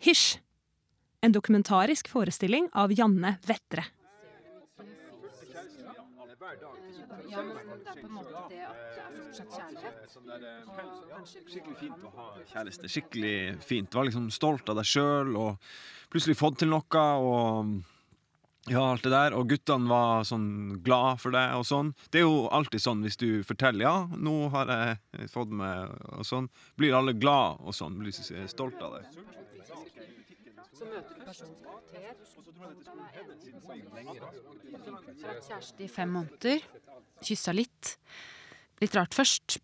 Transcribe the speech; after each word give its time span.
Hysj! 0.00 0.38
En 1.20 1.32
dokumentarisk 1.32 2.08
forestilling 2.08 2.70
av 2.72 2.92
Janne 2.96 3.34
Vettre. 3.44 3.84
Skikkelig 11.50 11.76
fint 11.76 12.04
å 12.08 12.12
ha 12.16 12.26
kjæreste. 12.48 12.88
Skikkelig 12.88 13.36
fint. 13.60 13.94
Var 13.94 14.08
liksom 14.08 14.30
stolt 14.32 14.72
av 14.72 14.80
deg 14.80 14.88
sjøl 14.88 15.36
og 15.36 15.72
plutselig 16.12 16.38
fått 16.40 16.62
til 16.62 16.72
noe. 16.72 17.04
og 17.20 17.74
ja, 18.68 18.82
alt 18.90 19.04
det 19.04 19.12
der. 19.12 19.36
Og 19.36 19.48
guttene 19.52 19.88
var 19.90 20.24
sånn 20.28 20.80
glad 20.84 21.20
for 21.20 21.36
deg 21.36 21.58
og 21.58 21.66
sånn. 21.68 21.92
Det 22.08 22.22
er 22.22 22.26
jo 22.26 22.48
alltid 22.48 22.84
sånn 22.84 23.04
hvis 23.04 23.20
du 23.20 23.42
forteller 23.44 23.84
ja, 23.84 23.96
nå 24.16 24.48
har 24.52 24.72
jeg 24.72 25.28
fått 25.32 25.52
med 25.52 25.92
og 26.16 26.24
sånn. 26.28 26.48
Blir 26.80 26.96
alle 26.96 27.16
glad 27.16 27.60
og 27.60 27.76
sånn. 27.76 28.00
Blir 28.00 28.16
stolt 28.48 28.80
av 28.80 28.96
deg. 28.96 29.20
Så 30.80 30.86
møter 30.88 31.12
du 31.12 31.24
personens 31.28 31.60
karakter. 31.60 32.00
Vært 35.20 35.42
kjæreste 35.44 35.84
i 35.84 35.88
fem 35.92 36.14
måneder. 36.14 36.62
Kyssa 37.20 37.52
litt. 37.52 37.98
Litt 38.80 38.94
rart 38.96 39.12
først. 39.12 39.58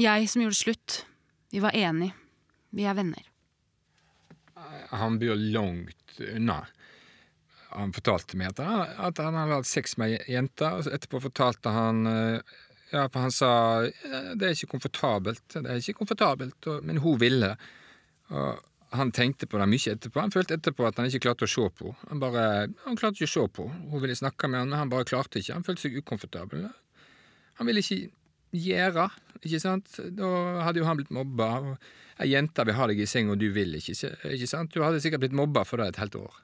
Jeg 0.00 0.30
som 0.32 0.40
gjorde 0.46 0.56
slutt. 0.56 0.94
Vi 1.52 1.60
var 1.60 1.76
enige. 1.76 2.16
Vi 2.72 2.86
er 2.88 2.96
venner. 2.96 3.26
Han 4.96 5.18
bor 5.20 5.36
langt 5.36 6.22
unna. 6.24 6.62
Han 7.74 7.92
fortalte 7.92 8.38
meg 8.40 8.54
at 8.54 8.62
han, 8.64 8.94
at 9.10 9.20
han 9.20 9.36
hadde 9.36 9.58
hatt 9.58 9.68
sex 9.68 9.98
med 10.00 10.14
ei 10.16 10.38
jente, 10.38 10.70
etterpå 10.88 11.20
fortalte 11.26 11.74
han 11.74 12.06
eh, 12.08 12.54
Ja, 12.94 13.08
for 13.10 13.26
han 13.26 13.34
sa 13.34 13.50
det 13.82 14.46
er 14.46 14.54
ikke 14.54 14.70
komfortabelt, 14.76 15.42
det 15.52 15.66
er 15.66 15.82
ikke 15.82 15.98
komfortabelt, 15.98 16.68
men 16.86 17.00
hun 17.02 17.18
ville. 17.20 17.50
Og 18.30 18.62
han 18.98 19.12
tenkte 19.14 19.48
på 19.48 19.60
det 19.60 19.68
mye 19.70 19.94
etterpå. 19.94 20.20
Han 20.22 20.34
følte 20.34 20.58
etterpå 20.58 20.86
at 20.88 20.98
han 21.00 21.08
ikke 21.08 21.24
klarte 21.28 21.46
å 21.46 21.50
se 21.50 21.66
på 21.78 21.92
Han 22.08 22.20
bare, 22.22 22.42
han 22.84 22.98
klarte 22.98 23.20
ikke 23.20 23.30
å 23.30 23.34
se 23.34 23.44
på 23.58 23.66
Hun 23.68 24.02
ville 24.02 24.16
snakke 24.18 24.50
med 24.50 24.62
han, 24.62 24.72
men 24.72 24.80
han 24.80 24.92
bare 24.92 25.08
klarte 25.08 25.40
ikke. 25.40 25.54
Han 25.56 25.66
følte 25.66 25.86
seg 25.86 26.00
ukomfortabel. 26.00 26.66
Han 27.60 27.68
ville 27.68 27.84
ikke 27.84 28.10
gjøre, 28.56 29.06
ikke 29.42 29.60
sant. 29.62 30.00
Da 30.16 30.32
hadde 30.64 30.82
jo 30.82 30.88
han 30.88 30.98
blitt 30.98 31.14
mobba. 31.14 31.76
Ei 32.22 32.30
jente 32.30 32.64
vil 32.64 32.76
ha 32.78 32.88
deg 32.88 33.00
i 33.02 33.08
seng, 33.08 33.30
og 33.32 33.40
du 33.40 33.48
vil 33.52 33.76
ikke, 33.76 34.12
ikke 34.32 34.50
sant. 34.50 34.72
Du 34.72 34.84
hadde 34.84 35.00
sikkert 35.04 35.26
blitt 35.26 35.36
mobba 35.36 35.66
for 35.68 35.80
det 35.80 35.92
et 35.92 36.00
helt 36.00 36.18
år. 36.20 36.42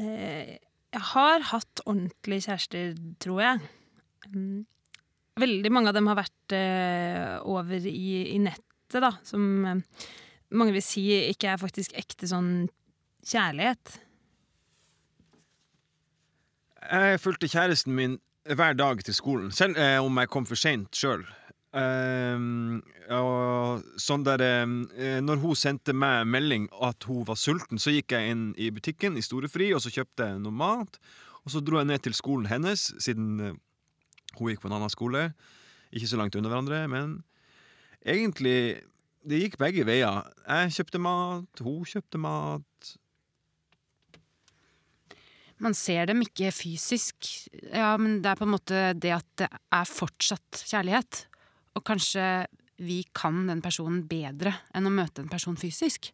Eh, 0.00 0.52
jeg 0.92 1.04
har 1.12 1.48
hatt 1.52 1.82
ordentlige 1.84 2.46
kjærester, 2.48 2.94
tror 3.22 3.42
jeg. 3.44 3.62
Veldig 5.42 5.72
mange 5.72 5.92
av 5.92 5.96
dem 5.96 6.08
har 6.10 6.20
vært 6.20 6.56
eh, 6.56 7.36
over 7.48 7.88
i, 7.88 8.34
i 8.34 8.38
nettet, 8.40 9.00
da, 9.00 9.14
som 9.24 9.64
mange 10.52 10.76
vil 10.76 10.84
si 10.84 11.04
ikke 11.30 11.52
er 11.52 11.60
faktisk 11.60 11.94
ekte 11.98 12.28
sånn 12.30 12.68
kjærlighet. 13.26 13.98
Jeg 16.82 17.20
fulgte 17.22 17.50
kjæresten 17.50 17.94
min 17.94 18.18
hver 18.42 18.74
dag 18.74 19.04
til 19.06 19.14
skolen, 19.14 19.52
selv 19.54 19.78
eh, 19.78 20.00
om 20.02 20.18
jeg 20.18 20.30
kom 20.32 20.46
for 20.48 20.58
seint 20.58 20.90
sjøl. 20.98 21.22
Um, 21.72 22.82
og 23.08 23.80
sånn 23.96 24.26
der 24.26 24.42
uh, 24.44 25.20
Når 25.24 25.38
hun 25.40 25.56
sendte 25.56 25.94
meg 25.96 26.26
melding 26.28 26.66
at 26.84 27.06
hun 27.08 27.24
var 27.24 27.38
sulten, 27.40 27.80
så 27.80 27.94
gikk 27.94 28.12
jeg 28.12 28.34
inn 28.34 28.42
i 28.60 28.68
butikken 28.68 29.16
i 29.16 29.24
Storefri 29.24 29.70
og 29.72 29.80
så 29.80 29.92
kjøpte 29.94 30.26
jeg 30.28 30.42
noe 30.42 30.52
mat. 30.52 30.98
Og 31.46 31.54
så 31.54 31.62
dro 31.64 31.80
jeg 31.80 31.88
ned 31.88 32.04
til 32.04 32.18
skolen 32.18 32.50
hennes, 32.50 32.90
siden 33.00 33.40
uh, 33.40 33.56
hun 34.36 34.52
gikk 34.52 34.60
på 34.64 34.68
en 34.68 34.76
annen 34.76 34.92
skole. 34.92 35.30
Ikke 35.92 36.10
så 36.10 36.20
langt 36.20 36.36
under 36.36 36.52
hverandre, 36.52 36.84
men 36.92 37.22
egentlig 38.04 38.82
Det 39.22 39.38
gikk 39.38 39.58
begge 39.60 39.84
veier. 39.86 40.24
Jeg 40.48 40.74
kjøpte 40.78 41.00
mat, 41.02 41.62
hun 41.62 41.84
kjøpte 41.86 42.18
mat. 42.18 42.92
Man 45.62 45.76
ser 45.78 46.08
dem 46.10 46.24
ikke 46.24 46.50
fysisk, 46.50 47.28
ja, 47.70 47.92
men 48.00 48.18
det 48.22 48.32
er 48.32 48.40
på 48.40 48.48
en 48.48 48.54
måte 48.56 48.80
det 48.98 49.12
at 49.14 49.28
det 49.38 49.46
er 49.46 49.86
fortsatt 49.86 50.64
kjærlighet. 50.66 51.20
Og 51.78 51.84
kanskje 51.86 52.24
vi 52.82 53.04
kan 53.14 53.44
den 53.46 53.62
personen 53.62 54.02
bedre 54.10 54.56
enn 54.74 54.88
å 54.88 54.94
møte 54.94 55.22
en 55.22 55.30
person 55.30 55.58
fysisk. 55.60 56.10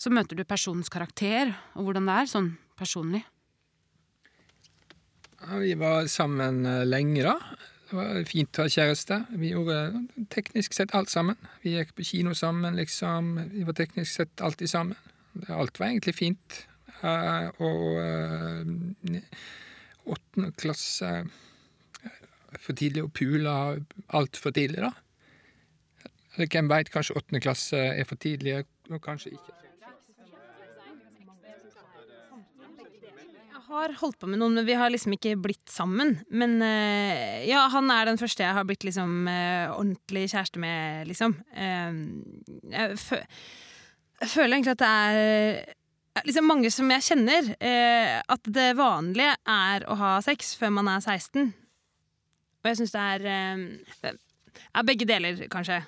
Så 0.00 0.10
møter 0.10 0.38
du 0.38 0.46
personens 0.48 0.88
karakter 0.92 1.52
og 1.76 1.84
hvordan 1.84 2.08
det 2.08 2.16
er, 2.22 2.32
sånn 2.32 2.48
personlig. 2.80 3.20
Ja, 5.42 5.58
vi 5.60 5.74
var 5.76 6.08
sammen 6.08 6.64
eh, 6.64 6.84
lenge, 6.86 7.26
da. 7.26 7.36
Det 7.92 7.98
var 7.98 8.22
fint 8.24 8.56
å 8.56 8.64
ha 8.64 8.70
kjæreste. 8.72 9.16
Vi 9.36 9.50
gjorde 9.50 9.74
teknisk 10.32 10.72
sett 10.72 10.94
alt 10.96 11.10
sammen. 11.12 11.36
Vi 11.60 11.74
gikk 11.74 11.90
på 11.98 12.06
kino 12.08 12.32
sammen, 12.32 12.78
liksom. 12.80 13.34
Vi 13.52 13.66
var 13.68 13.76
teknisk 13.76 14.08
sett 14.14 14.40
alltid 14.40 14.70
sammen. 14.72 14.96
Alt 15.52 15.76
var 15.76 15.90
egentlig 15.90 16.14
fint. 16.16 16.56
Uh, 17.02 17.52
og 17.60 17.84
uh, 18.00 19.18
åttende 20.14 20.52
klasse 20.54 21.10
For 22.62 22.76
tidlig 22.78 23.02
å 23.04 23.10
pule 23.12 23.52
altfor 24.16 24.56
tidlig, 24.56 24.86
da. 24.86 24.92
Eller 26.38 26.48
hvem 26.48 26.72
veit, 26.72 26.92
kanskje 26.94 27.18
åttende 27.20 27.44
klasse 27.44 27.76
er 27.92 28.08
for 28.08 28.16
tidlig, 28.16 28.62
og 28.88 29.04
kanskje 29.04 29.34
ikke. 29.36 29.61
Har 33.68 33.94
holdt 34.00 34.18
på 34.20 34.28
med 34.30 34.40
noen, 34.40 34.56
men 34.58 34.66
vi 34.66 34.76
har 34.78 34.90
liksom 34.92 35.14
ikke 35.16 35.36
blitt 35.40 35.68
sammen. 35.70 36.16
Men 36.30 36.56
uh, 36.62 37.42
ja, 37.46 37.66
han 37.72 37.90
er 37.94 38.10
den 38.10 38.20
første 38.20 38.44
jeg 38.44 38.56
har 38.56 38.66
blitt 38.68 38.86
liksom 38.86 39.28
uh, 39.28 39.74
ordentlig 39.76 40.26
kjæreste 40.32 40.62
med, 40.62 41.06
liksom. 41.10 41.36
Uh, 41.54 41.94
jeg, 42.72 42.98
fø 43.02 43.20
jeg, 43.22 44.32
føler 44.34 44.56
egentlig 44.56 44.76
at 44.76 44.82
det 44.82 44.90
er 44.92 46.26
liksom 46.28 46.46
mange 46.46 46.70
som 46.70 46.90
jeg 46.92 47.02
kjenner, 47.08 47.48
at 48.30 48.50
det 48.54 48.68
vanlige 48.78 49.32
er 49.48 49.86
å 49.90 49.96
ha 49.98 50.10
sex 50.22 50.52
før 50.60 50.74
man 50.76 50.90
er 50.92 51.00
16. 51.00 51.48
Og 52.62 52.68
jeg 52.68 52.78
syns 52.78 52.92
det 52.94 53.06
er 53.16 54.12
er 54.72 54.86
begge 54.86 55.08
deler, 55.08 55.40
kanskje. 55.50 55.80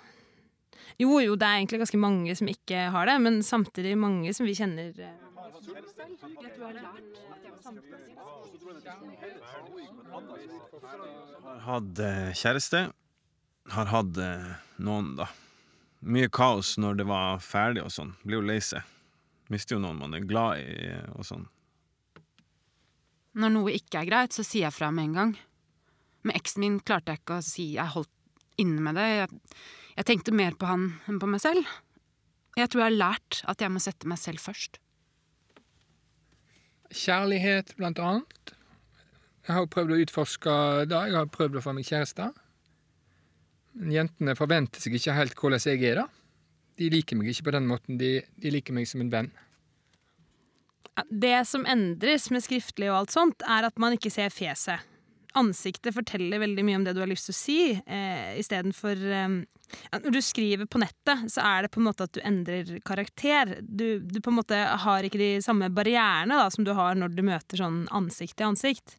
Jo, 1.01 1.19
jo, 1.23 1.35
det 1.39 1.47
er 1.47 1.61
egentlig 1.61 1.81
ganske 1.83 2.01
mange 2.01 2.35
som 2.39 2.51
ikke 2.51 2.89
har 2.95 3.09
det, 3.11 3.17
men 3.23 3.41
samtidig 3.47 3.97
mange 3.99 4.35
som 4.37 4.47
vi 4.47 4.55
kjenner. 4.57 4.93
Tror 5.55 5.77
jeg 5.77 5.85
har 6.59 6.75
lært 6.75 7.15
har 11.45 11.61
hatt 11.69 12.03
kjæreste. 12.41 12.81
Har 13.75 13.91
hatt 13.93 14.19
noen, 14.83 15.15
da. 15.19 15.29
Mye 16.05 16.29
kaos 16.29 16.75
når 16.81 16.99
det 17.01 17.07
var 17.09 17.41
ferdig 17.41 17.85
og 17.85 17.93
sånn. 17.95 18.13
Blir 18.25 18.43
jo 18.43 18.49
lei 18.51 18.59
seg. 18.65 18.83
Mister 19.53 19.77
jo 19.77 19.83
noen 19.85 20.01
man 20.01 20.17
er 20.17 20.27
glad 20.29 20.61
i 20.61 20.91
og 21.15 21.25
sånn. 21.29 21.47
Når 23.35 23.51
noe 23.55 23.75
ikke 23.75 24.03
er 24.03 24.11
greit, 24.11 24.37
så 24.37 24.45
sier 24.47 24.69
jeg 24.69 24.77
fra 24.77 24.91
med 24.95 25.09
en 25.09 25.17
gang. 25.19 25.33
Med 26.25 26.39
eksen 26.39 26.63
min 26.65 26.79
klarte 26.81 27.15
jeg 27.15 27.23
ikke 27.23 27.41
å 27.41 27.45
si 27.47 27.73
jeg 27.75 27.95
holdt 27.97 28.13
inne 28.63 28.85
med 28.85 28.99
det. 28.99 29.09
Jeg, 29.11 29.43
jeg 29.99 30.09
tenkte 30.11 30.37
mer 30.37 30.57
på 30.59 30.69
han 30.71 30.93
enn 31.11 31.19
på 31.23 31.29
meg 31.31 31.43
selv. 31.43 31.67
Jeg 32.55 32.71
tror 32.71 32.85
jeg 32.85 32.93
har 32.93 33.01
lært 33.01 33.43
at 33.51 33.65
jeg 33.65 33.73
må 33.75 33.83
sette 33.83 34.09
meg 34.11 34.21
selv 34.23 34.43
først. 34.45 34.79
Kjærlighet, 36.93 37.75
blant 37.79 38.01
annet. 38.03 38.55
Jeg 39.45 39.57
har 39.59 39.69
prøvd 39.69 39.93
å 39.93 40.01
utforske 40.05 40.53
det. 40.89 41.01
Jeg 41.11 41.19
har 41.19 41.31
prøvd 41.33 41.61
å 41.61 41.65
få 41.65 41.75
meg 41.77 41.89
kjæreste. 41.89 42.31
Men 43.81 43.93
jentene 43.93 44.37
forventer 44.39 44.81
seg 44.83 44.97
ikke 44.97 45.17
helt 45.17 45.39
hvordan 45.39 45.65
jeg 45.65 45.83
er, 45.91 46.05
da. 46.05 46.07
De 46.79 46.91
liker 46.91 47.19
meg 47.19 47.31
ikke 47.31 47.49
på 47.49 47.55
den 47.55 47.69
måten. 47.71 47.99
De, 48.01 48.17
de 48.41 48.53
liker 48.55 48.77
meg 48.77 48.89
som 48.91 49.03
en 49.05 49.13
venn. 49.13 49.31
Det 51.11 51.37
som 51.51 51.67
endres 51.67 52.29
med 52.31 52.45
skriftlig 52.45 52.91
og 52.91 53.01
alt 53.03 53.15
sånt, 53.15 53.43
er 53.51 53.67
at 53.67 53.81
man 53.83 53.97
ikke 53.97 54.13
ser 54.15 54.31
fjeset. 54.31 54.94
Ansiktet 55.35 55.97
forteller 55.97 56.39
veldig 56.39 56.63
mye 56.67 56.79
om 56.79 56.85
det 56.87 56.95
du 56.95 57.01
har 57.03 57.11
lyst 57.11 57.27
til 57.27 57.35
å 57.35 57.39
si, 57.39 57.59
eh, 57.75 58.35
istedenfor 58.39 59.01
eh, 59.19 59.37
Når 59.97 60.15
du 60.15 60.21
skriver 60.23 60.69
på 60.71 60.79
nettet, 60.79 61.25
så 61.33 61.43
er 61.43 61.65
det 61.65 61.73
på 61.75 61.81
en 61.83 61.89
måte 61.89 62.07
at 62.07 62.15
du 62.15 62.21
endrer 62.23 62.77
karakter. 62.87 63.57
Du, 63.61 63.99
du 63.99 64.21
på 64.21 64.31
en 64.31 64.39
måte 64.39 64.59
har 64.85 65.07
ikke 65.07 65.19
de 65.19 65.31
samme 65.43 65.71
barrierene 65.75 66.39
da, 66.39 66.47
som 66.55 66.67
du 66.67 66.71
har 66.79 66.95
når 66.95 67.17
du 67.17 67.25
møter 67.27 67.59
sånn 67.59 67.85
ansikt 67.91 68.37
til 68.39 68.53
ansikt. 68.53 68.99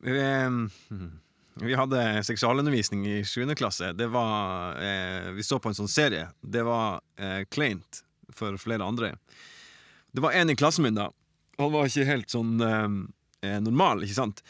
Vi, 0.00 0.16
vi 1.60 1.76
hadde 1.76 2.02
seksualundervisning 2.24 3.06
i 3.06 3.16
7. 3.24 3.54
klasse. 3.54 3.92
Det 3.92 4.08
var 4.10 4.80
eh, 4.82 5.30
Vi 5.36 5.44
så 5.46 5.60
på 5.60 5.70
en 5.70 5.76
sånn 5.76 5.92
serie. 5.92 6.30
Det 6.40 6.64
var 6.66 7.02
eh, 7.20 7.44
kleint 7.52 8.02
for 8.34 8.56
flere 8.58 8.86
andre. 8.86 9.14
Det 10.10 10.24
var 10.24 10.32
en 10.32 10.50
i 10.50 10.56
klassen 10.56 10.86
min, 10.88 10.96
da. 10.96 11.10
Han 11.60 11.72
var 11.74 11.86
ikke 11.86 12.08
helt 12.08 12.32
sånn 12.32 12.60
eh, 12.64 12.88
normal, 13.64 14.04
ikke 14.04 14.18
sant? 14.18 14.44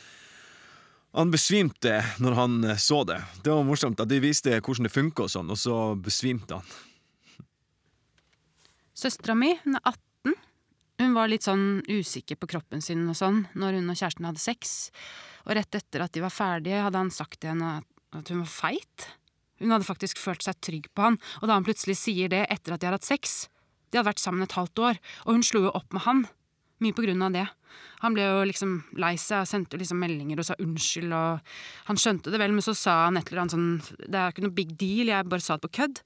Han 1.13 1.33
besvimte 1.33 1.97
når 2.23 2.37
han 2.39 2.61
eh, 2.65 2.79
så 2.79 3.03
det. 3.05 3.19
Det 3.43 3.51
var 3.51 3.67
morsomt. 3.67 4.01
at 4.01 4.11
De 4.11 4.21
viste 4.23 4.53
hvordan 4.61 4.87
det 4.87 4.95
funker, 4.95 5.27
og 5.27 5.33
sånn, 5.33 5.51
og 5.51 5.59
så 5.59 5.79
besvimte 5.99 6.61
han. 6.61 6.77
Søstera 8.95 9.35
mi, 9.39 9.55
hun 9.65 9.79
er 9.79 9.83
18. 9.83 10.37
Hun 11.01 11.15
var 11.17 11.31
litt 11.33 11.47
sånn 11.47 11.81
usikker 11.89 12.37
på 12.37 12.51
kroppen 12.53 12.83
sin 12.85 13.07
og 13.09 13.17
sånn 13.17 13.47
når 13.57 13.79
hun 13.79 13.89
og 13.89 13.97
kjæresten 13.97 14.29
hadde 14.29 14.43
sex. 14.43 14.91
Og 15.47 15.55
rett 15.57 15.79
etter 15.79 16.05
at 16.05 16.13
de 16.15 16.23
var 16.23 16.35
ferdige, 16.35 16.83
hadde 16.85 17.01
han 17.01 17.15
sagt 17.15 17.41
til 17.41 17.55
henne 17.55 17.79
at 18.15 18.31
hun 18.31 18.43
var 18.45 18.53
feit. 18.53 19.07
Hun 19.61 19.73
hadde 19.73 19.89
faktisk 19.89 20.21
følt 20.21 20.45
seg 20.45 20.61
trygg 20.63 20.91
på 20.95 21.09
han, 21.09 21.17
og 21.41 21.49
da 21.49 21.57
han 21.57 21.67
plutselig 21.67 21.97
sier 22.01 22.31
det 22.33 22.45
etter 22.53 22.77
at 22.77 22.83
de 22.83 22.89
har 22.89 22.97
hatt 22.97 23.09
sex 23.09 23.49
De 23.91 23.99
hadde 23.99 24.09
vært 24.13 24.23
sammen 24.23 24.45
et 24.45 24.55
halvt 24.57 24.85
år, 24.87 25.01
og 25.27 25.35
hun 25.35 25.43
slo 25.45 25.65
jo 25.67 25.73
opp 25.75 25.91
med 25.97 26.05
han. 26.05 26.23
Mye 26.81 26.97
på 26.97 27.05
grunn 27.05 27.23
av 27.23 27.35
det. 27.35 27.47
Han 28.01 28.15
ble 28.17 28.25
jo 28.25 28.45
liksom 28.49 28.77
lei 29.01 29.13
seg 29.21 29.45
og 29.45 29.49
sendte 29.51 29.79
liksom 29.81 30.01
meldinger 30.01 30.41
og 30.41 30.47
sa 30.49 30.57
unnskyld, 30.63 31.13
og 31.13 31.41
han 31.91 32.01
skjønte 32.01 32.33
det 32.33 32.41
vel, 32.41 32.55
men 32.57 32.65
så 32.65 32.75
sa 32.77 32.95
han 33.05 33.21
et 33.21 33.29
eller 33.29 33.45
annet 33.45 33.57
sånn 33.57 33.99
Det 34.01 34.17
er 34.17 34.33
ikke 34.33 34.47
noe 34.47 34.57
big 34.57 34.73
deal, 34.81 35.13
jeg 35.13 35.29
bare 35.29 35.45
sa 35.45 35.59
det 35.59 35.69
på 35.69 35.75
kødd. 35.83 36.01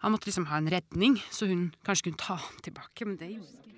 Han 0.00 0.14
måtte 0.14 0.30
liksom 0.30 0.48
ha 0.48 0.56
en 0.56 0.70
redning, 0.72 1.20
så 1.28 1.50
hun 1.50 1.68
kanskje 1.84 2.08
kunne 2.08 2.22
ta 2.24 2.38
ham 2.40 2.62
tilbake, 2.64 3.04
men 3.04 3.20
det 3.20 3.34
gjorde 3.34 3.52
hun 3.52 3.70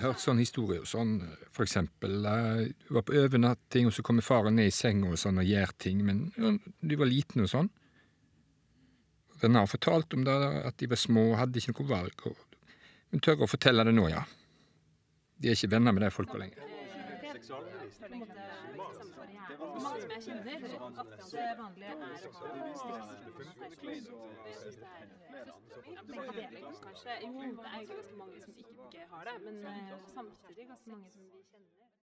hørt 0.00 0.20
sånne 0.22 0.44
historier 0.44 0.84
sånn, 0.88 1.16
for 1.54 1.66
eksempel 1.66 2.26
eh, 2.28 2.60
Du 2.86 2.94
var 2.96 3.06
på 3.06 3.16
overnatting, 3.18 3.88
og 3.88 3.96
så 3.96 4.04
kommer 4.06 4.26
faren 4.26 4.58
ned 4.58 4.70
i 4.70 4.74
senga 4.74 5.10
og 5.10 5.20
sånn 5.20 5.40
og 5.42 5.48
gjør 5.48 5.74
ting, 5.80 6.04
men 6.06 6.28
du 6.80 6.96
var 7.00 7.10
liten 7.10 7.44
og 7.44 7.50
sånn. 7.50 7.70
Den 9.40 9.54
har 9.58 9.66
fortalt 9.66 10.14
om 10.14 10.24
det, 10.24 10.34
at 10.64 10.76
de 10.78 10.90
var 10.90 11.00
små 11.00 11.30
og 11.32 11.38
hadde 11.40 11.60
ikke 11.60 11.74
noe 11.74 11.88
valg. 11.90 12.26
Hun 13.10 13.20
tør 13.22 13.44
å 13.44 13.50
fortelle 13.50 13.84
det 13.86 13.94
nå, 13.94 14.08
ja. 14.12 14.22
De 15.38 15.50
er 15.50 15.58
ikke 15.58 15.72
venner 15.74 15.92
med 15.92 16.06
de 16.06 16.10
folka 16.14 16.38
lenger. 16.40 16.58
Det 17.14 17.28
er 17.28 17.34
er 17.34 17.40
ikke 27.80 29.06
har 29.10 29.24
det, 29.24 29.36
men 29.44 29.66
eh, 29.66 29.92
samtidig 30.14 30.66
ganske 30.68 30.90
mange 30.90 31.10
som 31.10 31.22
vi 31.22 31.42
kjenner. 31.50 31.83